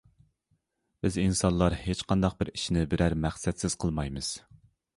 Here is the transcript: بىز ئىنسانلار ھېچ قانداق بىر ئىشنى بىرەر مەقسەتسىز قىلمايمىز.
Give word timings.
بىز 1.05 1.17
ئىنسانلار 1.23 1.75
ھېچ 1.83 2.01
قانداق 2.13 2.39
بىر 2.41 2.53
ئىشنى 2.55 2.85
بىرەر 2.95 3.19
مەقسەتسىز 3.27 3.79
قىلمايمىز. 3.85 4.35